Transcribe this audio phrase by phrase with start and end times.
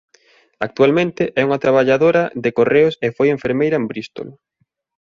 [0.67, 4.29] Actualmente é unha traballadora de correos e foi enfermeira en Bristol.